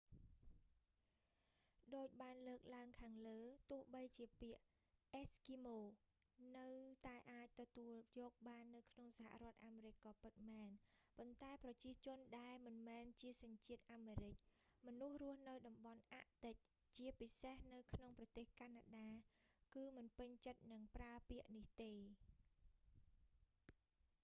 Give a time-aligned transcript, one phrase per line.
[1.95, 4.69] ដូចបានលើកឡើងខាងលើ ទោះបីជាពាក្យ eskimo
[5.15, 5.79] អេស្គីម៉ូ
[6.57, 6.67] នៅ
[7.07, 10.69] តែអាចទទួលយកបាននៅក្នុងសហរដ្ឋអាមេរិកក៏ពិតមែន
[11.17, 14.35] ប៉ុន្តែប្រជាជនដែលមិនមែនជាសញ្ជាតិអាមេរិក
[14.85, 16.55] មនុស្សរស់នៅតំបន់អាក់ទិក
[16.97, 19.09] ជាពិសេសនៅក្នុងប្រទេសកាណាដា
[19.75, 21.93] គឺមិនពេញចិត្តនឹងប្រើពាក្យនេះទេ